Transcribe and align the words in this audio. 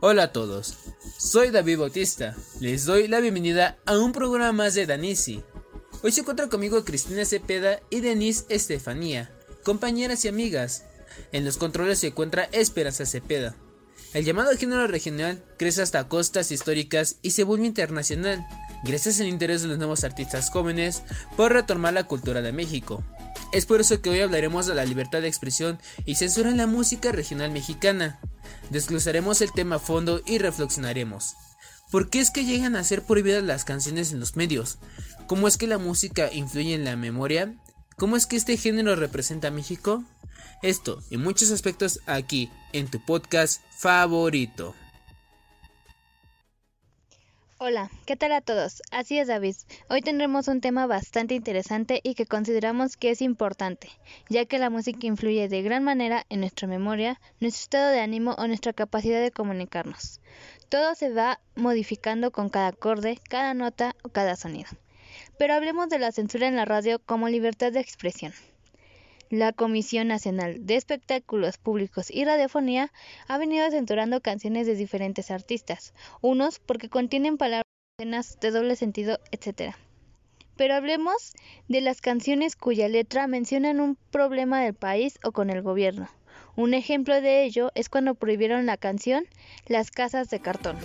Hola 0.00 0.24
a 0.24 0.32
todos, 0.32 0.74
soy 1.16 1.50
David 1.50 1.78
Bautista. 1.78 2.36
Les 2.60 2.84
doy 2.84 3.08
la 3.08 3.18
bienvenida 3.20 3.78
a 3.86 3.98
un 3.98 4.12
programa 4.12 4.52
más 4.52 4.74
de 4.74 4.84
Danisi. 4.84 5.42
Hoy 6.02 6.12
se 6.12 6.20
encuentra 6.20 6.50
conmigo 6.50 6.84
Cristina 6.84 7.24
Cepeda 7.24 7.80
y 7.88 8.00
Denise 8.00 8.44
Estefanía, 8.50 9.30
compañeras 9.64 10.22
y 10.26 10.28
amigas. 10.28 10.84
En 11.32 11.46
los 11.46 11.56
controles 11.56 12.00
se 12.00 12.08
encuentra 12.08 12.46
Esperanza 12.52 13.06
Cepeda. 13.06 13.56
El 14.12 14.26
llamado 14.26 14.54
género 14.54 14.86
regional 14.86 15.42
crece 15.56 15.80
hasta 15.80 16.08
costas 16.08 16.52
históricas 16.52 17.16
y 17.22 17.30
se 17.30 17.44
vuelve 17.44 17.66
internacional, 17.66 18.46
gracias 18.84 19.18
al 19.20 19.28
interés 19.28 19.62
de 19.62 19.68
los 19.68 19.78
nuevos 19.78 20.04
artistas 20.04 20.50
jóvenes 20.50 21.04
por 21.38 21.54
retomar 21.54 21.94
la 21.94 22.06
cultura 22.06 22.42
de 22.42 22.52
México. 22.52 23.02
Es 23.56 23.64
por 23.64 23.80
eso 23.80 24.02
que 24.02 24.10
hoy 24.10 24.20
hablaremos 24.20 24.66
de 24.66 24.74
la 24.74 24.84
libertad 24.84 25.22
de 25.22 25.28
expresión 25.28 25.78
y 26.04 26.16
censura 26.16 26.50
en 26.50 26.58
la 26.58 26.66
música 26.66 27.10
regional 27.10 27.50
mexicana. 27.50 28.20
Desglosaremos 28.68 29.40
el 29.40 29.50
tema 29.50 29.76
a 29.76 29.78
fondo 29.78 30.20
y 30.26 30.36
reflexionaremos. 30.36 31.36
¿Por 31.90 32.10
qué 32.10 32.20
es 32.20 32.30
que 32.30 32.44
llegan 32.44 32.76
a 32.76 32.84
ser 32.84 33.00
prohibidas 33.00 33.42
las 33.42 33.64
canciones 33.64 34.12
en 34.12 34.20
los 34.20 34.36
medios? 34.36 34.76
¿Cómo 35.26 35.48
es 35.48 35.56
que 35.56 35.66
la 35.66 35.78
música 35.78 36.30
influye 36.30 36.74
en 36.74 36.84
la 36.84 36.96
memoria? 36.96 37.54
¿Cómo 37.96 38.18
es 38.18 38.26
que 38.26 38.36
este 38.36 38.58
género 38.58 38.94
representa 38.94 39.48
a 39.48 39.52
México? 39.52 40.04
Esto 40.62 41.02
y 41.08 41.16
muchos 41.16 41.50
aspectos 41.50 42.00
aquí 42.04 42.50
en 42.74 42.90
tu 42.90 43.02
podcast 43.06 43.62
favorito. 43.70 44.74
Hola, 47.58 47.90
¿qué 48.04 48.16
tal 48.16 48.32
a 48.32 48.42
todos? 48.42 48.82
Así 48.90 49.18
es 49.18 49.28
David. 49.28 49.56
Hoy 49.88 50.02
tendremos 50.02 50.46
un 50.46 50.60
tema 50.60 50.86
bastante 50.86 51.34
interesante 51.34 52.00
y 52.02 52.14
que 52.14 52.26
consideramos 52.26 52.98
que 52.98 53.08
es 53.10 53.22
importante, 53.22 53.88
ya 54.28 54.44
que 54.44 54.58
la 54.58 54.68
música 54.68 55.06
influye 55.06 55.48
de 55.48 55.62
gran 55.62 55.82
manera 55.82 56.26
en 56.28 56.40
nuestra 56.40 56.68
memoria, 56.68 57.18
nuestro 57.40 57.62
estado 57.62 57.92
de 57.92 58.00
ánimo 58.00 58.34
o 58.36 58.46
nuestra 58.46 58.74
capacidad 58.74 59.22
de 59.22 59.30
comunicarnos. 59.30 60.20
Todo 60.68 60.94
se 60.94 61.08
va 61.08 61.40
modificando 61.54 62.30
con 62.30 62.50
cada 62.50 62.66
acorde, 62.66 63.18
cada 63.26 63.54
nota 63.54 63.96
o 64.02 64.10
cada 64.10 64.36
sonido. 64.36 64.68
Pero 65.38 65.54
hablemos 65.54 65.88
de 65.88 65.98
la 65.98 66.12
censura 66.12 66.48
en 66.48 66.56
la 66.56 66.66
radio 66.66 66.98
como 66.98 67.30
libertad 67.30 67.72
de 67.72 67.80
expresión. 67.80 68.34
La 69.30 69.52
Comisión 69.52 70.06
Nacional 70.06 70.66
de 70.66 70.76
Espectáculos 70.76 71.58
Públicos 71.58 72.12
y 72.12 72.24
Radiofonía 72.24 72.92
ha 73.26 73.38
venido 73.38 73.68
censurando 73.70 74.20
canciones 74.20 74.68
de 74.68 74.76
diferentes 74.76 75.32
artistas, 75.32 75.94
unos 76.20 76.60
porque 76.60 76.88
contienen 76.88 77.36
palabras 77.36 77.64
de 77.98 78.50
doble 78.52 78.76
sentido, 78.76 79.18
etc. 79.32 79.74
Pero 80.56 80.74
hablemos 80.74 81.34
de 81.66 81.80
las 81.80 82.00
canciones 82.00 82.54
cuya 82.54 82.88
letra 82.88 83.26
mencionan 83.26 83.80
un 83.80 83.96
problema 84.12 84.62
del 84.62 84.74
país 84.74 85.18
o 85.24 85.32
con 85.32 85.50
el 85.50 85.60
gobierno. 85.60 86.08
Un 86.54 86.72
ejemplo 86.72 87.20
de 87.20 87.44
ello 87.44 87.72
es 87.74 87.88
cuando 87.88 88.14
prohibieron 88.14 88.64
la 88.64 88.76
canción 88.76 89.24
Las 89.66 89.90
casas 89.90 90.30
de 90.30 90.38
cartón. 90.38 90.76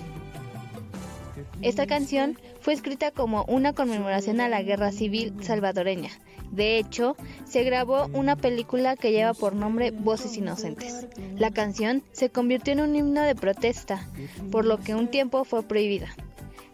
Esta 1.62 1.86
canción 1.86 2.40
fue 2.62 2.74
escrita 2.74 3.12
como 3.12 3.44
una 3.46 3.74
conmemoración 3.74 4.40
a 4.40 4.50
la 4.50 4.62
guerra 4.62 4.92
civil 4.92 5.34
salvadoreña. 5.42 6.12
De 6.52 6.78
hecho, 6.78 7.16
se 7.46 7.64
grabó 7.64 8.08
una 8.14 8.36
película 8.36 8.96
que 8.96 9.12
lleva 9.12 9.34
por 9.34 9.56
nombre 9.56 9.92
Voces 9.92 10.38
Inocentes. 10.38 11.08
La 11.38 11.52
canción 11.52 12.04
se 12.12 12.30
convirtió 12.30 12.74
en 12.74 12.82
un 12.82 12.96
himno 12.96 13.22
de 13.22 13.36
protesta, 13.36 14.06
por 14.52 14.66
lo 14.66 14.78
que 14.78 14.96
un 14.96 15.08
tiempo 15.08 15.44
fue 15.44 15.64
prohibida. 15.64 16.08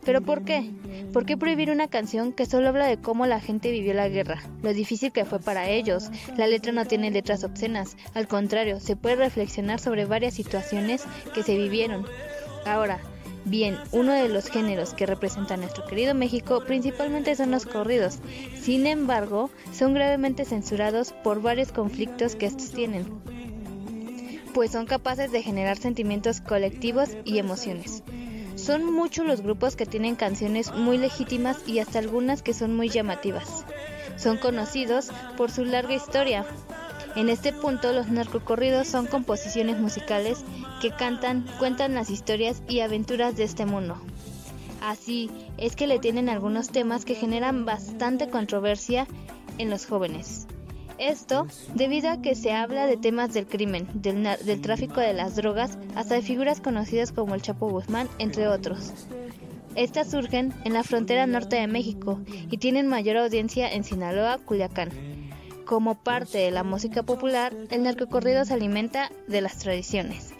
¿Pero 0.04 0.22
por 0.22 0.46
qué? 0.46 0.72
¿Por 1.12 1.26
qué 1.26 1.36
prohibir 1.36 1.70
una 1.70 1.90
canción 1.90 2.32
que 2.32 2.46
solo 2.46 2.70
habla 2.70 2.86
de 2.86 2.98
cómo 2.98 3.26
la 3.26 3.42
gente 3.42 3.72
vivió 3.72 3.94
la 3.94 4.08
guerra? 4.08 4.42
Lo 4.64 4.74
difícil 4.74 5.12
que 5.12 5.26
fue 5.26 5.40
para 5.40 5.70
ellos. 5.70 6.10
La 6.38 6.48
letra 6.48 6.72
no 6.72 6.86
tiene 6.86 7.12
letras 7.12 7.44
obscenas. 7.44 7.98
Al 8.14 8.28
contrario, 8.28 8.80
se 8.80 8.96
puede 8.96 9.18
reflexionar 9.18 9.82
sobre 9.82 10.06
varias 10.06 10.34
situaciones 10.34 11.04
que 11.34 11.44
se 11.44 11.58
vivieron. 11.58 12.06
Ahora, 12.66 13.02
Bien, 13.50 13.78
uno 13.94 14.12
de 14.12 14.28
los 14.28 14.50
géneros 14.50 14.94
que 14.94 15.06
representa 15.06 15.54
a 15.54 15.58
nuestro 15.58 15.86
querido 15.86 16.14
México 16.14 16.62
principalmente 16.68 17.34
son 17.34 17.52
los 17.52 17.66
corridos. 17.66 18.20
Sin 18.60 18.86
embargo, 18.86 19.50
son 19.72 19.94
gravemente 19.94 20.44
censurados 20.44 21.14
por 21.24 21.42
varios 21.42 21.72
conflictos 21.72 22.36
que 22.36 22.46
estos 22.46 22.72
tienen, 22.72 23.06
pues 24.54 24.72
son 24.72 24.86
capaces 24.86 25.32
de 25.32 25.42
generar 25.42 25.78
sentimientos 25.78 26.42
colectivos 26.42 27.12
y 27.24 27.38
emociones. 27.38 28.04
Son 28.56 28.84
muchos 28.84 29.26
los 29.26 29.40
grupos 29.40 29.78
que 29.78 29.86
tienen 29.86 30.18
canciones 30.18 30.74
muy 30.74 30.98
legítimas 30.98 31.66
y 31.66 31.80
hasta 31.80 32.00
algunas 32.00 32.42
que 32.42 32.54
son 32.54 32.76
muy 32.76 32.90
llamativas. 32.90 33.64
Son 34.18 34.36
conocidos 34.38 35.10
por 35.38 35.52
su 35.52 35.64
larga 35.64 35.94
historia, 35.94 36.46
en 37.18 37.30
este 37.30 37.52
punto, 37.52 37.94
los 37.94 38.10
narcocorridos 38.10 38.88
son 38.88 39.08
composiciones 39.08 39.80
musicales 39.80 40.46
que 40.80 40.92
cantan, 40.92 41.48
cuentan 41.58 41.96
las 41.96 42.12
historias 42.12 42.62
y 42.70 42.82
aventuras 42.82 43.36
de 43.36 43.44
este 43.44 43.66
mundo. 43.66 43.98
Así 44.82 45.32
es 45.58 45.76
que 45.76 45.88
le 45.88 45.98
tienen 45.98 46.30
algunos 46.30 46.70
temas 46.70 47.06
que 47.06 47.16
generan 47.16 47.66
bastante 47.66 48.30
controversia 48.30 49.08
en 49.58 49.72
los 49.72 49.88
jóvenes. 49.88 50.46
Esto 51.00 51.48
debido 51.74 52.12
a 52.12 52.22
que 52.22 52.36
se 52.36 52.54
habla 52.54 52.86
de 52.86 52.98
temas 52.98 53.34
del 53.34 53.48
crimen, 53.48 53.88
del, 53.96 54.22
del, 54.46 54.62
tráfico 54.62 55.02
de 55.02 55.14
las 55.14 55.36
drogas, 55.36 55.80
hasta 55.96 56.14
de 56.14 56.22
figuras 56.22 56.62
conocidas 56.62 57.12
como 57.12 57.34
el 57.34 57.42
Chapo 57.42 57.68
Guzmán, 57.68 58.08
entre 58.20 58.48
otros. 58.48 58.94
Estas 59.74 60.12
surgen 60.12 60.54
en 60.66 60.74
la 60.74 60.84
frontera 60.84 61.26
norte 61.26 61.56
de 61.56 61.66
México 61.66 62.20
y 62.52 62.58
tienen 62.58 62.88
mayor 62.88 63.18
audiencia 63.18 63.72
en 63.72 63.84
Sinaloa, 63.84 64.38
Culiacán. 64.38 65.27
Como 65.68 65.96
parte 65.96 66.38
de 66.38 66.50
la 66.50 66.64
música 66.64 67.04
popular, 67.04 67.54
el 67.72 67.84
narcocorrido 67.84 68.46
se 68.46 68.54
alimenta 68.54 69.12
de 69.28 69.42
las 69.42 69.58
tradiciones. 69.58 70.34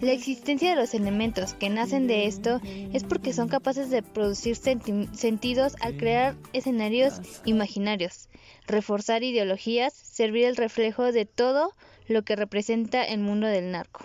La 0.00 0.10
existencia 0.10 0.70
de 0.70 0.74
los 0.74 0.94
elementos 0.94 1.54
que 1.54 1.70
nacen 1.70 2.08
de 2.08 2.26
esto 2.26 2.60
es 2.92 3.04
porque 3.04 3.32
son 3.32 3.46
capaces 3.46 3.88
de 3.88 4.02
producir 4.02 4.56
sentidos 4.56 5.76
al 5.80 5.96
crear 5.96 6.34
escenarios 6.52 7.20
imaginarios, 7.44 8.28
reforzar 8.66 9.22
ideologías, 9.22 9.94
servir 9.94 10.46
el 10.46 10.56
reflejo 10.56 11.12
de 11.12 11.24
todo 11.24 11.72
lo 12.08 12.22
que 12.22 12.34
representa 12.34 13.04
el 13.04 13.20
mundo 13.20 13.46
del 13.46 13.70
narco. 13.70 14.04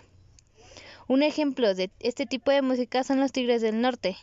Un 1.08 1.22
ejemplo 1.24 1.74
de 1.76 1.92
este 2.00 2.26
tipo 2.26 2.52
de 2.52 2.62
música 2.62 3.04
son 3.04 3.20
los 3.20 3.32
Tigres 3.32 3.62
del 3.62 3.82
Norte, 3.82 4.16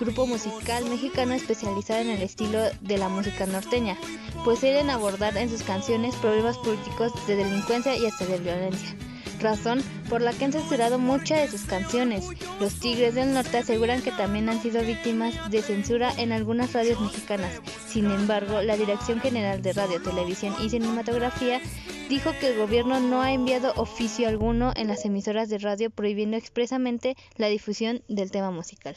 grupo 0.00 0.26
musical 0.26 0.84
mexicano 0.84 1.34
especializado 1.34 2.00
en 2.00 2.10
el 2.10 2.22
estilo 2.22 2.58
de 2.80 2.98
la 2.98 3.08
música 3.08 3.46
norteña, 3.46 3.96
pues 4.44 4.58
suelen 4.60 4.90
abordar 4.90 5.36
en 5.36 5.48
sus 5.48 5.62
canciones 5.62 6.14
problemas 6.16 6.58
políticos 6.58 7.12
de 7.26 7.36
delincuencia 7.36 7.96
y 7.96 8.06
hasta 8.06 8.26
de 8.26 8.38
violencia 8.38 8.96
razón 9.40 9.82
por 10.08 10.20
la 10.20 10.32
que 10.32 10.44
han 10.44 10.52
censurado 10.52 10.98
muchas 10.98 11.40
de 11.40 11.58
sus 11.58 11.66
canciones. 11.66 12.28
Los 12.60 12.78
Tigres 12.80 13.14
del 13.14 13.34
Norte 13.34 13.58
aseguran 13.58 14.02
que 14.02 14.12
también 14.12 14.48
han 14.48 14.62
sido 14.62 14.82
víctimas 14.82 15.50
de 15.50 15.62
censura 15.62 16.12
en 16.18 16.32
algunas 16.32 16.72
radios 16.72 17.00
mexicanas. 17.00 17.60
Sin 17.88 18.10
embargo, 18.10 18.62
la 18.62 18.76
Dirección 18.76 19.20
General 19.20 19.62
de 19.62 19.72
Radio, 19.72 20.02
Televisión 20.02 20.54
y 20.62 20.70
Cinematografía 20.70 21.60
dijo 22.08 22.30
que 22.40 22.48
el 22.48 22.58
gobierno 22.58 23.00
no 23.00 23.22
ha 23.22 23.32
enviado 23.32 23.72
oficio 23.76 24.28
alguno 24.28 24.72
en 24.76 24.88
las 24.88 25.04
emisoras 25.04 25.48
de 25.48 25.58
radio 25.58 25.90
prohibiendo 25.90 26.36
expresamente 26.36 27.16
la 27.36 27.48
difusión 27.48 28.02
del 28.08 28.30
tema 28.30 28.50
musical. 28.50 28.96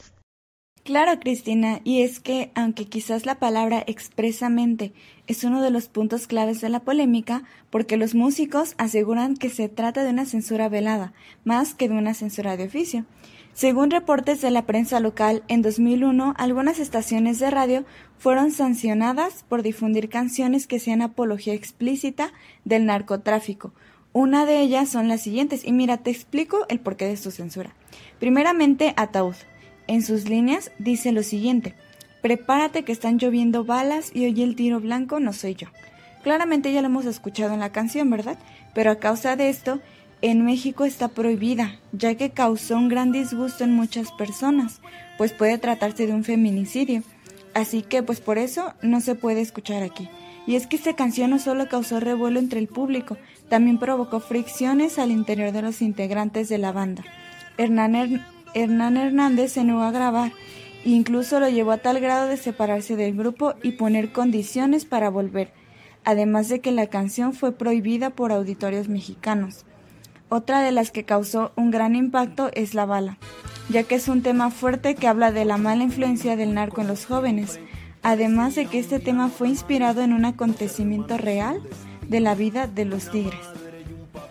Claro, 0.82 1.20
Cristina, 1.20 1.80
y 1.84 2.02
es 2.02 2.20
que, 2.20 2.50
aunque 2.54 2.86
quizás 2.86 3.26
la 3.26 3.38
palabra 3.38 3.84
expresamente 3.86 4.92
es 5.26 5.44
uno 5.44 5.60
de 5.60 5.70
los 5.70 5.88
puntos 5.88 6.26
claves 6.26 6.62
de 6.62 6.70
la 6.70 6.80
polémica, 6.80 7.44
porque 7.68 7.98
los 7.98 8.14
músicos 8.14 8.74
aseguran 8.78 9.36
que 9.36 9.50
se 9.50 9.68
trata 9.68 10.02
de 10.02 10.10
una 10.10 10.24
censura 10.24 10.70
velada, 10.70 11.12
más 11.44 11.74
que 11.74 11.88
de 11.88 11.98
una 11.98 12.14
censura 12.14 12.56
de 12.56 12.64
oficio. 12.64 13.04
Según 13.52 13.90
reportes 13.90 14.40
de 14.40 14.50
la 14.50 14.64
prensa 14.64 15.00
local, 15.00 15.42
en 15.48 15.60
2001 15.60 16.34
algunas 16.38 16.78
estaciones 16.78 17.38
de 17.38 17.50
radio 17.50 17.84
fueron 18.16 18.50
sancionadas 18.50 19.44
por 19.48 19.62
difundir 19.62 20.08
canciones 20.08 20.66
que 20.66 20.78
sean 20.78 21.02
apología 21.02 21.52
explícita 21.52 22.32
del 22.64 22.86
narcotráfico. 22.86 23.74
Una 24.12 24.46
de 24.46 24.60
ellas 24.60 24.88
son 24.88 25.08
las 25.08 25.20
siguientes, 25.20 25.64
y 25.64 25.72
mira, 25.72 25.98
te 25.98 26.10
explico 26.10 26.64
el 26.68 26.80
porqué 26.80 27.04
de 27.06 27.18
su 27.18 27.30
censura. 27.30 27.74
Primeramente, 28.18 28.94
Ataúd. 28.96 29.34
En 29.90 30.02
sus 30.02 30.28
líneas 30.28 30.70
dice 30.78 31.10
lo 31.10 31.24
siguiente, 31.24 31.74
prepárate 32.22 32.84
que 32.84 32.92
están 32.92 33.18
lloviendo 33.18 33.64
balas 33.64 34.12
y 34.14 34.24
oye 34.24 34.44
el 34.44 34.54
tiro 34.54 34.78
blanco 34.78 35.18
no 35.18 35.32
soy 35.32 35.56
yo. 35.56 35.66
Claramente 36.22 36.72
ya 36.72 36.80
lo 36.80 36.86
hemos 36.86 37.06
escuchado 37.06 37.54
en 37.54 37.58
la 37.58 37.72
canción, 37.72 38.08
¿verdad? 38.08 38.38
Pero 38.72 38.92
a 38.92 39.00
causa 39.00 39.34
de 39.34 39.48
esto, 39.48 39.80
en 40.22 40.44
México 40.44 40.84
está 40.84 41.08
prohibida, 41.08 41.80
ya 41.90 42.14
que 42.14 42.30
causó 42.30 42.76
un 42.76 42.88
gran 42.88 43.10
disgusto 43.10 43.64
en 43.64 43.74
muchas 43.74 44.12
personas, 44.12 44.80
pues 45.18 45.32
puede 45.32 45.58
tratarse 45.58 46.06
de 46.06 46.14
un 46.14 46.22
feminicidio. 46.22 47.02
Así 47.52 47.82
que 47.82 48.04
pues 48.04 48.20
por 48.20 48.38
eso 48.38 48.74
no 48.82 49.00
se 49.00 49.16
puede 49.16 49.40
escuchar 49.40 49.82
aquí. 49.82 50.08
Y 50.46 50.54
es 50.54 50.68
que 50.68 50.76
esta 50.76 50.94
canción 50.94 51.30
no 51.30 51.40
solo 51.40 51.68
causó 51.68 51.98
revuelo 51.98 52.38
entre 52.38 52.60
el 52.60 52.68
público, 52.68 53.16
también 53.48 53.80
provocó 53.80 54.20
fricciones 54.20 55.00
al 55.00 55.10
interior 55.10 55.50
de 55.50 55.62
los 55.62 55.82
integrantes 55.82 56.48
de 56.48 56.58
la 56.58 56.70
banda. 56.70 57.02
Hernán, 57.58 58.24
Hernán 58.54 58.96
Hernández 58.96 59.52
se 59.52 59.64
negó 59.64 59.82
a 59.82 59.92
grabar 59.92 60.32
incluso 60.84 61.40
lo 61.40 61.48
llevó 61.48 61.72
a 61.72 61.78
tal 61.78 62.00
grado 62.00 62.28
de 62.28 62.36
separarse 62.36 62.96
del 62.96 63.16
grupo 63.16 63.54
y 63.62 63.72
poner 63.72 64.12
condiciones 64.12 64.84
para 64.84 65.10
volver, 65.10 65.52
además 66.04 66.48
de 66.48 66.60
que 66.60 66.72
la 66.72 66.86
canción 66.86 67.32
fue 67.32 67.52
prohibida 67.52 68.10
por 68.10 68.32
auditorios 68.32 68.88
mexicanos. 68.88 69.66
Otra 70.28 70.62
de 70.62 70.72
las 70.72 70.90
que 70.90 71.04
causó 71.04 71.52
un 71.56 71.70
gran 71.70 71.96
impacto 71.96 72.50
es 72.54 72.74
La 72.74 72.86
Bala, 72.86 73.18
ya 73.68 73.82
que 73.82 73.96
es 73.96 74.08
un 74.08 74.22
tema 74.22 74.50
fuerte 74.50 74.94
que 74.94 75.08
habla 75.08 75.32
de 75.32 75.44
la 75.44 75.58
mala 75.58 75.84
influencia 75.84 76.36
del 76.36 76.54
narco 76.54 76.80
en 76.80 76.86
los 76.86 77.04
jóvenes, 77.04 77.58
además 78.02 78.54
de 78.54 78.66
que 78.66 78.78
este 78.78 79.00
tema 79.00 79.28
fue 79.28 79.48
inspirado 79.48 80.02
en 80.02 80.12
un 80.12 80.24
acontecimiento 80.24 81.18
real 81.18 81.60
de 82.08 82.20
la 82.20 82.34
vida 82.34 82.66
de 82.66 82.84
los 82.84 83.10
tigres, 83.10 83.40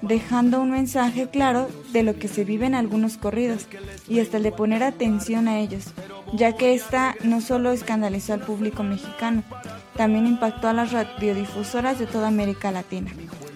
dejando 0.02 0.62
un 0.62 0.72
mensaje 0.72 1.28
claro 1.30 1.70
de 1.92 2.04
lo 2.04 2.16
que 2.18 2.28
se 2.28 2.44
vive 2.44 2.66
en 2.66 2.76
algunos 2.76 3.18
corridos 3.18 3.68
y 4.08 4.20
hasta 4.20 4.38
el 4.38 4.44
de 4.44 4.52
poner 4.52 4.84
atención 4.84 5.48
a 5.48 5.60
ellos, 5.60 5.94
ya 6.34 6.54
que 6.54 6.74
esta 6.74 7.16
no 7.24 7.42
solo 7.42 7.72
escandalizó 7.72 8.34
al 8.34 8.42
público 8.42 8.84
mexicano, 8.84 9.44
también 9.96 10.28
impactó 10.28 10.70
a 10.70 10.74
las 10.74 10.92
radiodifusoras 10.92 12.00
de 12.00 12.06
toda 12.06 12.28
América 12.28 12.72
Latina. 12.72 13.12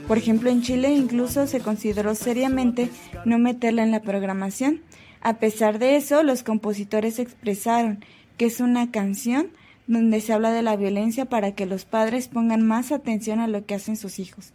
Por 0.08 0.18
ejemplo, 0.18 0.50
en 0.50 0.62
Chile 0.62 0.92
incluso 0.92 1.48
se 1.48 1.62
consideró 1.62 2.16
seriamente 2.16 2.90
no 3.26 3.40
meterla 3.40 3.84
en 3.84 3.92
la 3.92 4.02
programación. 4.02 4.82
A 5.22 5.36
pesar 5.38 5.80
de 5.80 5.96
eso, 5.96 6.24
los 6.24 6.44
compositores 6.44 7.20
expresaron 7.20 8.04
que 8.38 8.46
es 8.46 8.60
una 8.60 8.92
canción 8.92 9.48
donde 9.88 10.22
se 10.22 10.34
habla 10.34 10.52
de 10.52 10.62
la 10.62 10.76
violencia 10.76 11.26
para 11.26 11.54
que 11.54 11.66
los 11.66 11.86
padres 11.86 12.28
pongan 12.28 12.66
más 12.66 12.92
atención 12.92 13.40
a 13.40 13.48
lo 13.48 13.66
que 13.66 13.76
hacen 13.76 13.98
sus 13.98 14.20
hijos. 14.20 14.54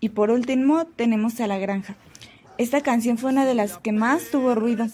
Y 0.00 0.10
por 0.10 0.30
último, 0.30 0.86
tenemos 0.86 1.40
a 1.40 1.46
La 1.46 1.58
Granja. 1.58 1.96
Esta 2.58 2.80
canción 2.80 3.18
fue 3.18 3.30
una 3.30 3.44
de 3.44 3.54
las 3.54 3.78
que 3.78 3.92
más 3.92 4.30
tuvo 4.30 4.54
ruido 4.54 4.86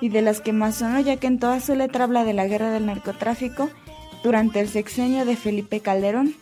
y 0.00 0.08
de 0.08 0.22
las 0.22 0.40
que 0.40 0.52
más 0.52 0.76
sonó, 0.76 1.00
ya 1.00 1.16
que 1.16 1.26
en 1.26 1.38
toda 1.38 1.60
su 1.60 1.74
letra 1.74 2.04
habla 2.04 2.24
de 2.24 2.32
la 2.32 2.46
guerra 2.46 2.70
del 2.70 2.86
narcotráfico 2.86 3.70
durante 4.22 4.60
el 4.60 4.68
sexenio 4.68 5.24
de 5.24 5.36
Felipe 5.36 5.80
Calderón, 5.80 6.34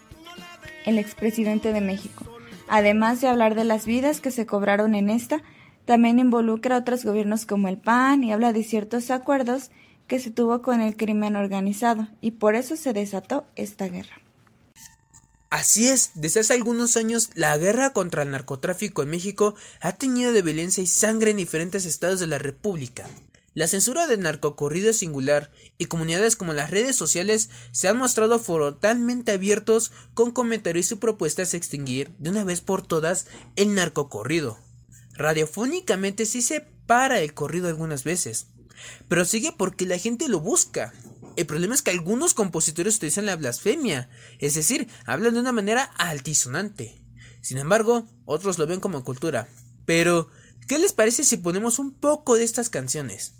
el 0.86 0.98
expresidente 0.98 1.72
de 1.72 1.80
México. 1.80 2.24
Además 2.68 3.20
de 3.20 3.28
hablar 3.28 3.54
de 3.54 3.64
las 3.64 3.84
vidas 3.84 4.20
que 4.20 4.30
se 4.30 4.46
cobraron 4.46 4.94
en 4.94 5.10
esta, 5.10 5.42
también 5.84 6.18
involucra 6.18 6.76
a 6.76 6.78
otros 6.78 7.04
gobiernos 7.04 7.44
como 7.44 7.68
el 7.68 7.76
PAN 7.76 8.24
y 8.24 8.32
habla 8.32 8.52
de 8.52 8.64
ciertos 8.64 9.10
acuerdos 9.10 9.70
que 10.06 10.18
se 10.18 10.30
tuvo 10.30 10.62
con 10.62 10.80
el 10.80 10.96
crimen 10.96 11.36
organizado 11.36 12.08
y 12.20 12.32
por 12.32 12.54
eso 12.54 12.76
se 12.76 12.92
desató 12.92 13.44
esta 13.54 13.88
guerra. 13.88 14.23
Así 15.54 15.86
es, 15.86 16.10
desde 16.14 16.40
hace 16.40 16.54
algunos 16.54 16.96
años 16.96 17.30
la 17.34 17.56
guerra 17.56 17.92
contra 17.92 18.24
el 18.24 18.32
narcotráfico 18.32 19.04
en 19.04 19.10
México 19.10 19.54
ha 19.80 19.92
tenido 19.92 20.32
de 20.32 20.42
violencia 20.42 20.82
y 20.82 20.88
sangre 20.88 21.30
en 21.30 21.36
diferentes 21.36 21.86
estados 21.86 22.18
de 22.18 22.26
la 22.26 22.38
República. 22.38 23.08
La 23.54 23.68
censura 23.68 24.08
del 24.08 24.18
narcocorrido 24.18 24.90
es 24.90 24.98
singular 24.98 25.52
y 25.78 25.84
comunidades 25.84 26.34
como 26.34 26.54
las 26.54 26.72
redes 26.72 26.96
sociales 26.96 27.50
se 27.70 27.86
han 27.86 27.98
mostrado 27.98 28.40
frontalmente 28.40 29.30
abiertos 29.30 29.92
con 30.12 30.32
comentarios 30.32 30.90
y 30.90 30.96
propuestas 30.96 31.52
de 31.52 31.58
extinguir 31.58 32.10
de 32.18 32.30
una 32.30 32.42
vez 32.42 32.60
por 32.60 32.84
todas 32.84 33.28
el 33.54 33.76
narcocorrido. 33.76 34.58
Radiofónicamente 35.12 36.26
sí 36.26 36.42
se 36.42 36.62
para 36.88 37.20
el 37.20 37.32
corrido 37.32 37.68
algunas 37.68 38.02
veces, 38.02 38.48
pero 39.06 39.24
sigue 39.24 39.54
porque 39.56 39.86
la 39.86 39.98
gente 39.98 40.26
lo 40.26 40.40
busca. 40.40 40.92
El 41.36 41.46
problema 41.46 41.74
es 41.74 41.82
que 41.82 41.90
algunos 41.90 42.34
compositores 42.34 42.96
utilizan 42.96 43.26
la 43.26 43.36
blasfemia, 43.36 44.08
es 44.38 44.54
decir, 44.54 44.88
hablan 45.06 45.34
de 45.34 45.40
una 45.40 45.52
manera 45.52 45.84
altisonante. 45.96 47.00
Sin 47.40 47.58
embargo, 47.58 48.06
otros 48.24 48.58
lo 48.58 48.66
ven 48.66 48.80
como 48.80 49.04
cultura. 49.04 49.48
Pero, 49.84 50.28
¿qué 50.66 50.78
les 50.78 50.92
parece 50.92 51.24
si 51.24 51.36
ponemos 51.36 51.78
un 51.78 51.92
poco 51.92 52.36
de 52.36 52.44
estas 52.44 52.70
canciones? 52.70 53.34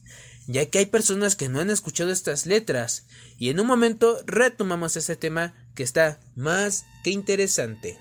ya 0.46 0.66
que 0.66 0.78
hay 0.78 0.86
personas 0.86 1.36
que 1.36 1.48
no 1.48 1.60
han 1.60 1.70
escuchado 1.70 2.10
estas 2.10 2.46
letras, 2.46 3.06
y 3.38 3.50
en 3.50 3.60
un 3.60 3.66
momento 3.66 4.18
retomamos 4.26 4.96
ese 4.96 5.16
tema 5.16 5.54
que 5.74 5.82
está 5.82 6.20
más 6.36 6.84
que 7.02 7.10
interesante. 7.10 7.98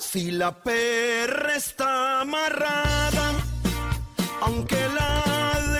Si 0.00 0.30
la 0.30 0.62
perra 0.62 1.56
está 1.56 2.20
amarrada, 2.20 3.32
aunque 4.40 4.76
la 4.94 5.77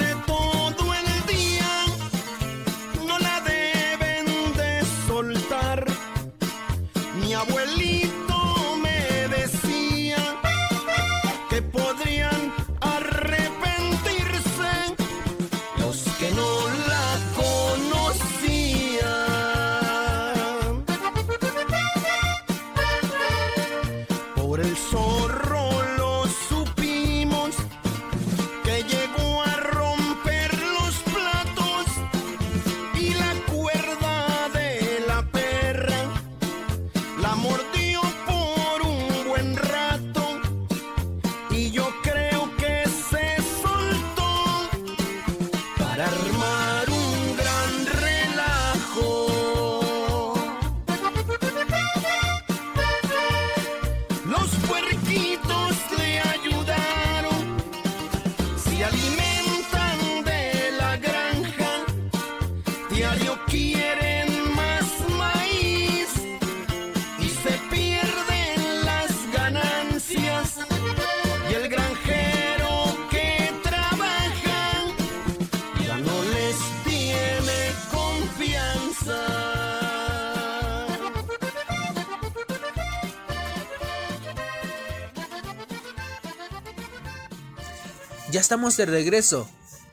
estamos 88.48 88.78
de 88.78 88.86
regreso, 88.86 89.46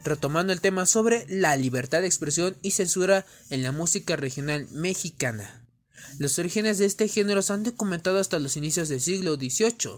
retomando 0.06 0.54
el 0.54 0.62
tema 0.62 0.86
sobre 0.86 1.26
la 1.28 1.58
libertad 1.58 2.00
de 2.00 2.08
expresión 2.08 2.56
y 2.62 2.72
censura 2.72 3.26
en 3.50 3.64
la 3.64 3.74
música 3.74 4.16
regional 4.16 4.66
mexicana. 4.72 5.68
Los 6.20 6.40
orígenes 6.40 6.78
de 6.78 6.86
este 6.86 7.10
género 7.10 7.42
se 7.42 7.52
han 7.52 7.66
documentado 7.66 8.18
hasta 8.18 8.40
los 8.40 8.56
inicios 8.56 8.88
del 8.88 9.02
siglo 9.02 9.36
XVIII. 9.36 9.98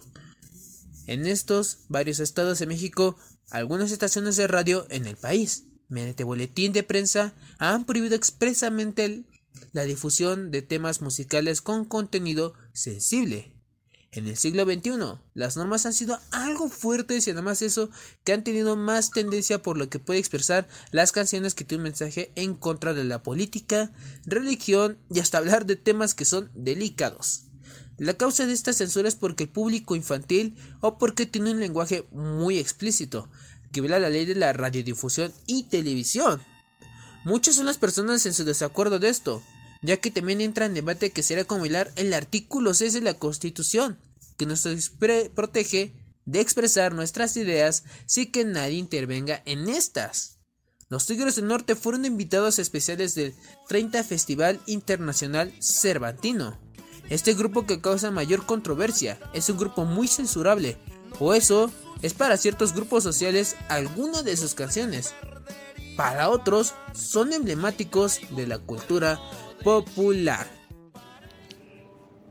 En 1.06 1.28
estos 1.28 1.82
varios 1.88 2.20
estados 2.20 2.58
de 2.58 2.66
México, 2.66 3.16
algunas 3.52 3.92
estaciones 3.92 4.38
de 4.38 4.48
radio 4.48 4.88
en 4.90 5.06
el 5.06 5.18
país, 5.18 5.66
mediante 5.88 6.24
boletín 6.24 6.74
de 6.74 6.82
prensa, 6.82 7.36
han 7.60 7.86
prohibido 7.86 8.16
expresamente 8.16 9.24
la 9.72 9.84
difusión 9.84 10.50
de 10.50 10.64
temas 10.64 11.04
musicales 11.04 11.62
con 11.62 11.86
contenido 11.86 12.56
sensible 12.74 13.57
en 14.18 14.28
el 14.28 14.36
siglo 14.36 14.66
XXI, 14.66 15.20
las 15.36 15.58
normas 15.58 15.86
han 15.86 15.94
sido 15.94 16.20
algo 16.32 16.70
fuertes 16.70 17.28
y 17.28 17.32
además 17.32 17.62
eso 17.62 17.90
que 18.24 18.34
han 18.34 18.44
tenido 18.44 18.76
más 18.76 19.12
tendencia 19.12 19.62
por 19.62 19.78
lo 19.78 19.90
que 19.90 20.00
puede 20.00 20.20
expresar 20.20 20.68
las 20.92 21.12
canciones 21.12 21.54
que 21.54 21.64
tienen 21.64 21.82
un 21.82 21.92
mensaje 21.92 22.32
en 22.36 22.56
contra 22.56 22.94
de 22.94 23.04
la 23.04 23.22
política, 23.22 23.92
religión 24.26 24.98
y 25.12 25.20
hasta 25.20 25.38
hablar 25.38 25.66
de 25.66 25.76
temas 25.76 26.16
que 26.16 26.26
son 26.26 26.50
delicados. 26.56 27.44
La 27.98 28.16
causa 28.16 28.46
de 28.46 28.54
esta 28.54 28.74
censura 28.74 29.08
es 29.08 29.16
porque 29.16 29.44
el 29.44 29.50
público 29.50 29.96
infantil 29.96 30.56
o 30.82 30.98
porque 30.98 31.26
tiene 31.26 31.52
un 31.52 31.60
lenguaje 31.60 32.08
muy 32.12 32.58
explícito, 32.58 33.30
que 33.72 33.82
viola 33.82 34.00
la 34.00 34.10
ley 34.10 34.26
de 34.26 34.36
la 34.36 34.54
radiodifusión 34.54 35.32
y 35.46 35.64
televisión. 35.64 36.42
Muchas 37.24 37.56
son 37.56 37.66
las 37.66 37.78
personas 37.78 38.26
en 38.26 38.34
su 38.34 38.46
desacuerdo 38.46 39.00
de 39.00 39.10
esto, 39.10 39.44
ya 39.82 39.98
que 39.98 40.12
también 40.12 40.42
entra 40.42 40.66
en 40.66 40.74
debate 40.74 41.12
que 41.12 41.24
será 41.24 41.44
como 41.44 41.66
el 41.66 42.14
artículo 42.14 42.74
6 42.74 42.94
de 42.94 43.02
la 43.02 43.16
Constitución, 43.16 44.00
que 44.38 44.46
nos 44.46 44.68
protege 45.34 45.94
de 46.26 46.40
expresar 46.42 46.94
nuestras 46.94 47.38
ideas 47.38 47.84
sin 48.06 48.32
que 48.32 48.46
nadie 48.46 48.78
intervenga 48.78 49.42
en 49.46 49.70
estas. 49.70 50.38
Los 50.90 51.06
Tigres 51.06 51.36
del 51.36 51.48
Norte 51.48 51.76
fueron 51.76 52.06
invitados 52.06 52.60
especiales 52.60 53.14
del 53.16 53.36
30 53.68 54.04
Festival 54.04 54.60
Internacional 54.68 55.54
Cervantino. 55.60 56.58
Este 57.10 57.34
grupo 57.34 57.66
que 57.66 57.82
causa 57.82 58.12
mayor 58.12 58.46
controversia 58.46 59.18
es 59.34 59.50
un 59.50 59.58
grupo 59.58 59.86
muy 59.86 60.08
censurable, 60.08 60.78
o 61.20 61.34
eso 61.34 61.72
es 62.02 62.14
para 62.14 62.38
ciertos 62.38 62.74
grupos 62.74 63.04
sociales 63.04 63.56
algunas 63.70 64.24
de 64.24 64.38
sus 64.38 64.54
canciones. 64.54 65.14
Para 65.96 66.30
otros 66.30 66.74
son 66.94 67.34
emblemáticos 67.34 68.20
de 68.36 68.48
la 68.48 68.60
cultura 68.60 69.20
popular. 69.64 70.57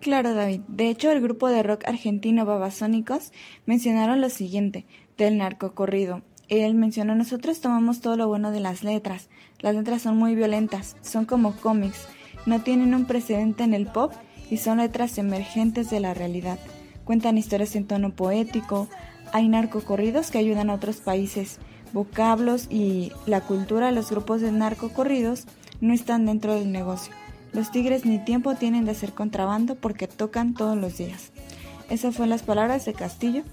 Claro, 0.06 0.34
David. 0.34 0.60
De 0.68 0.88
hecho, 0.88 1.10
el 1.10 1.20
grupo 1.20 1.48
de 1.48 1.64
rock 1.64 1.82
argentino 1.88 2.46
Babasónicos 2.46 3.32
mencionaron 3.66 4.20
lo 4.20 4.30
siguiente 4.30 4.86
del 5.18 5.36
narcocorrido. 5.36 6.22
Él 6.46 6.76
mencionó, 6.76 7.16
nosotros 7.16 7.60
tomamos 7.60 8.00
todo 8.00 8.16
lo 8.16 8.28
bueno 8.28 8.52
de 8.52 8.60
las 8.60 8.84
letras. 8.84 9.28
Las 9.58 9.74
letras 9.74 10.02
son 10.02 10.16
muy 10.16 10.36
violentas, 10.36 10.96
son 11.02 11.24
como 11.24 11.56
cómics, 11.56 12.06
no 12.46 12.62
tienen 12.62 12.94
un 12.94 13.06
precedente 13.06 13.64
en 13.64 13.74
el 13.74 13.88
pop 13.88 14.12
y 14.48 14.58
son 14.58 14.78
letras 14.78 15.18
emergentes 15.18 15.90
de 15.90 15.98
la 15.98 16.14
realidad. 16.14 16.60
Cuentan 17.04 17.36
historias 17.36 17.74
en 17.74 17.88
tono 17.88 18.14
poético, 18.14 18.88
hay 19.32 19.48
narcocorridos 19.48 20.30
que 20.30 20.38
ayudan 20.38 20.70
a 20.70 20.74
otros 20.74 20.98
países, 20.98 21.58
vocablos 21.92 22.68
y 22.70 23.10
la 23.26 23.40
cultura 23.40 23.86
de 23.86 23.92
los 23.92 24.08
grupos 24.12 24.40
de 24.40 24.52
narcocorridos 24.52 25.46
no 25.80 25.92
están 25.92 26.26
dentro 26.26 26.54
del 26.54 26.70
negocio. 26.70 27.12
Los 27.56 27.70
tigres 27.70 28.04
ni 28.04 28.18
tiempo 28.18 28.54
tienen 28.54 28.84
de 28.84 28.90
hacer 28.90 29.14
contrabando 29.14 29.76
porque 29.76 30.08
tocan 30.08 30.52
todos 30.52 30.76
los 30.76 30.98
días. 30.98 31.32
Esas 31.88 32.14
fueron 32.14 32.28
las 32.28 32.42
palabras 32.42 32.84
de 32.84 32.92
Castillo. 32.92 33.44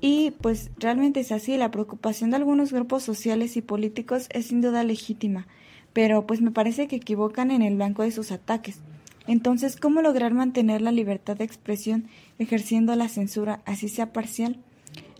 Y 0.00 0.30
pues 0.40 0.70
realmente 0.78 1.18
es 1.18 1.32
así, 1.32 1.56
la 1.56 1.72
preocupación 1.72 2.30
de 2.30 2.36
algunos 2.36 2.72
grupos 2.72 3.02
sociales 3.02 3.56
y 3.56 3.60
políticos 3.60 4.28
es 4.30 4.46
sin 4.46 4.60
duda 4.60 4.84
legítima, 4.84 5.48
pero 5.92 6.28
pues 6.28 6.40
me 6.40 6.52
parece 6.52 6.86
que 6.86 6.94
equivocan 6.94 7.50
en 7.50 7.62
el 7.62 7.74
blanco 7.74 8.04
de 8.04 8.12
sus 8.12 8.30
ataques. 8.30 8.78
Entonces, 9.26 9.74
¿cómo 9.74 10.00
lograr 10.00 10.32
mantener 10.32 10.80
la 10.80 10.92
libertad 10.92 11.36
de 11.36 11.44
expresión 11.44 12.06
ejerciendo 12.38 12.94
la 12.94 13.08
censura, 13.08 13.62
así 13.66 13.88
sea 13.88 14.12
parcial? 14.12 14.58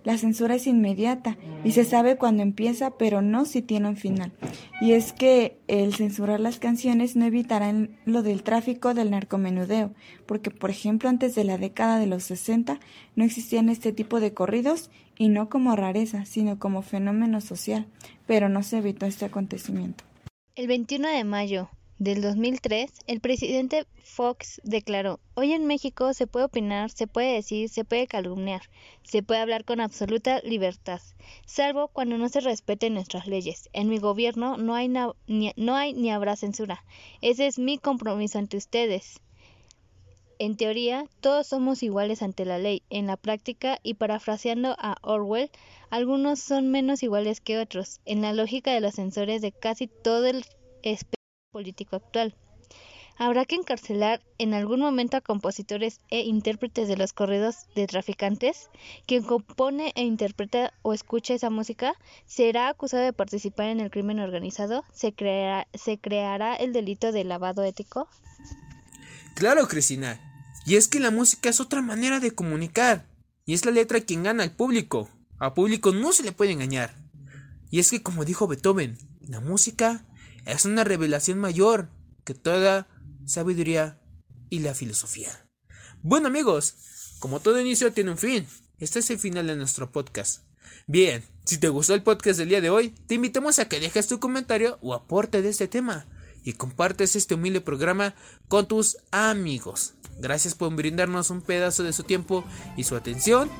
La 0.04 0.16
censura 0.16 0.54
es 0.54 0.66
inmediata 0.66 1.36
y 1.64 1.72
se 1.72 1.84
sabe 1.84 2.16
cuándo 2.16 2.42
empieza, 2.42 2.92
pero 2.92 3.22
no 3.22 3.44
si 3.44 3.62
tiene 3.62 3.88
un 3.88 3.96
final. 3.96 4.32
Y 4.80 4.92
es 4.92 5.12
que 5.12 5.58
el 5.68 5.94
censurar 5.94 6.40
las 6.40 6.58
canciones 6.58 7.16
no 7.16 7.26
evitará 7.26 7.72
lo 8.04 8.22
del 8.22 8.42
tráfico 8.42 8.94
del 8.94 9.10
narcomenudeo, 9.10 9.92
porque 10.26 10.50
por 10.50 10.70
ejemplo 10.70 11.08
antes 11.08 11.34
de 11.34 11.44
la 11.44 11.58
década 11.58 11.98
de 11.98 12.06
los 12.06 12.24
60 12.24 12.80
no 13.16 13.24
existían 13.24 13.68
este 13.68 13.92
tipo 13.92 14.20
de 14.20 14.32
corridos 14.32 14.90
y 15.18 15.28
no 15.28 15.48
como 15.48 15.76
rareza, 15.76 16.24
sino 16.24 16.58
como 16.58 16.82
fenómeno 16.82 17.40
social, 17.40 17.86
pero 18.26 18.48
no 18.48 18.62
se 18.62 18.78
evitó 18.78 19.06
este 19.06 19.26
acontecimiento. 19.26 20.04
El 20.54 20.66
21 20.66 21.08
de 21.08 21.24
mayo 21.24 21.68
del 22.00 22.22
2003, 22.22 22.90
el 23.08 23.20
presidente 23.20 23.86
Fox 24.02 24.62
declaró, 24.64 25.20
hoy 25.34 25.52
en 25.52 25.66
México 25.66 26.14
se 26.14 26.26
puede 26.26 26.46
opinar, 26.46 26.90
se 26.90 27.06
puede 27.06 27.34
decir, 27.34 27.68
se 27.68 27.84
puede 27.84 28.06
calumniar, 28.06 28.62
se 29.02 29.22
puede 29.22 29.40
hablar 29.40 29.66
con 29.66 29.80
absoluta 29.80 30.40
libertad, 30.40 31.02
salvo 31.44 31.88
cuando 31.88 32.16
no 32.16 32.30
se 32.30 32.40
respeten 32.40 32.94
nuestras 32.94 33.26
leyes. 33.26 33.68
En 33.74 33.90
mi 33.90 33.98
gobierno 33.98 34.56
no 34.56 34.74
hay, 34.74 34.88
ni, 34.88 35.52
no 35.56 35.76
hay 35.76 35.92
ni 35.92 36.10
habrá 36.10 36.36
censura. 36.36 36.82
Ese 37.20 37.46
es 37.46 37.58
mi 37.58 37.76
compromiso 37.76 38.38
ante 38.38 38.56
ustedes. 38.56 39.20
En 40.38 40.56
teoría, 40.56 41.04
todos 41.20 41.48
somos 41.48 41.82
iguales 41.82 42.22
ante 42.22 42.46
la 42.46 42.56
ley. 42.56 42.82
En 42.88 43.08
la 43.08 43.18
práctica, 43.18 43.78
y 43.82 43.92
parafraseando 43.92 44.74
a 44.78 44.96
Orwell, 45.02 45.50
algunos 45.90 46.40
son 46.40 46.70
menos 46.70 47.02
iguales 47.02 47.42
que 47.42 47.58
otros, 47.58 48.00
en 48.06 48.22
la 48.22 48.32
lógica 48.32 48.72
de 48.72 48.80
los 48.80 48.94
censores 48.94 49.42
de 49.42 49.52
casi 49.52 49.86
todo 49.86 50.24
el 50.24 50.46
espectro 50.82 51.19
político 51.50 51.96
actual. 51.96 52.34
Habrá 53.18 53.44
que 53.44 53.54
encarcelar 53.54 54.22
en 54.38 54.54
algún 54.54 54.80
momento 54.80 55.18
a 55.18 55.20
compositores 55.20 56.00
e 56.08 56.20
intérpretes 56.20 56.88
de 56.88 56.96
los 56.96 57.12
corridos 57.12 57.66
de 57.74 57.86
traficantes. 57.86 58.70
Quien 59.06 59.22
compone 59.22 59.92
e 59.94 60.04
interpreta 60.04 60.72
o 60.80 60.94
escucha 60.94 61.34
esa 61.34 61.50
música 61.50 61.92
será 62.24 62.68
acusado 62.68 63.02
de 63.02 63.12
participar 63.12 63.66
en 63.66 63.80
el 63.80 63.90
crimen 63.90 64.20
organizado. 64.20 64.84
¿Se 64.94 65.12
creará, 65.12 65.68
se 65.74 65.98
creará 65.98 66.56
el 66.56 66.72
delito 66.72 67.12
de 67.12 67.24
lavado 67.24 67.62
ético? 67.62 68.08
Claro, 69.34 69.68
Cristina. 69.68 70.18
Y 70.64 70.76
es 70.76 70.88
que 70.88 71.00
la 71.00 71.10
música 71.10 71.50
es 71.50 71.60
otra 71.60 71.82
manera 71.82 72.20
de 72.20 72.30
comunicar. 72.30 73.04
Y 73.44 73.52
es 73.52 73.66
la 73.66 73.70
letra 73.70 74.00
quien 74.00 74.22
gana 74.22 74.44
al 74.44 74.52
público. 74.52 75.10
A 75.38 75.52
público 75.52 75.92
no 75.92 76.12
se 76.12 76.22
le 76.22 76.32
puede 76.32 76.52
engañar. 76.52 76.94
Y 77.70 77.80
es 77.80 77.90
que, 77.90 78.02
como 78.02 78.24
dijo 78.24 78.46
Beethoven, 78.46 78.96
la 79.20 79.40
música 79.40 80.06
es 80.46 80.64
una 80.64 80.84
revelación 80.84 81.38
mayor 81.38 81.90
que 82.24 82.34
toda 82.34 82.88
sabiduría 83.26 84.00
y 84.48 84.60
la 84.60 84.74
filosofía. 84.74 85.48
Bueno 86.02 86.28
amigos, 86.28 86.74
como 87.18 87.40
todo 87.40 87.60
inicio 87.60 87.92
tiene 87.92 88.10
un 88.10 88.18
fin, 88.18 88.46
este 88.78 89.00
es 89.00 89.10
el 89.10 89.18
final 89.18 89.46
de 89.46 89.56
nuestro 89.56 89.92
podcast. 89.92 90.42
Bien, 90.86 91.24
si 91.44 91.58
te 91.58 91.68
gustó 91.68 91.94
el 91.94 92.02
podcast 92.02 92.38
del 92.38 92.48
día 92.48 92.60
de 92.60 92.70
hoy, 92.70 92.90
te 93.06 93.14
invitamos 93.14 93.58
a 93.58 93.68
que 93.68 93.80
dejes 93.80 94.06
tu 94.06 94.18
comentario 94.20 94.78
o 94.82 94.94
aporte 94.94 95.42
de 95.42 95.48
este 95.48 95.68
tema 95.68 96.06
y 96.44 96.54
compartes 96.54 97.16
este 97.16 97.34
humilde 97.34 97.60
programa 97.60 98.14
con 98.48 98.66
tus 98.66 98.96
amigos. 99.10 99.94
Gracias 100.18 100.54
por 100.54 100.74
brindarnos 100.74 101.30
un 101.30 101.42
pedazo 101.42 101.82
de 101.82 101.92
su 101.92 102.02
tiempo 102.02 102.44
y 102.76 102.84
su 102.84 102.96
atención. 102.96 103.50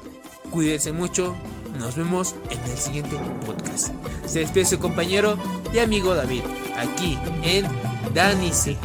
Cuídense 0.50 0.92
mucho. 0.92 1.37
Nos 1.78 1.97
vemos 1.97 2.35
en 2.50 2.71
el 2.71 2.76
siguiente 2.76 3.16
podcast. 3.47 3.95
Se 4.26 4.40
despide 4.40 4.64
su 4.64 4.78
compañero 4.78 5.38
y 5.73 5.78
amigo 5.78 6.14
David, 6.14 6.42
aquí 6.76 7.16
en 7.42 7.66
Dani 8.12 8.50
Se 8.52 8.76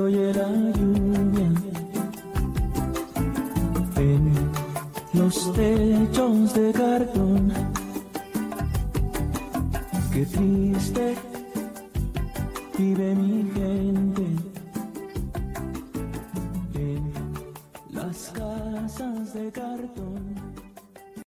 oye 0.00 0.32
la 0.32 0.48
lluvia 0.48 1.48
en 3.96 4.32
los 5.12 5.52
techos 5.52 6.54
de 6.54 6.72
cartón. 6.72 7.52
Qué 10.12 10.24
triste 10.24 11.16
vive 12.78 13.14
mi 13.14 13.50
gente 13.52 14.37
de 19.34 19.52
cartón. 19.52 20.47